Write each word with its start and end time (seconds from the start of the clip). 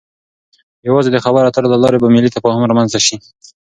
يوازې 0.87 1.09
د 1.11 1.17
خبرو 1.25 1.47
اترو 1.49 1.71
له 1.73 1.77
لارې 1.83 1.97
به 2.01 2.07
ملی 2.15 2.29
تفاهم 2.35 2.63
رامنځته 2.69 2.99
شي. 3.05 3.15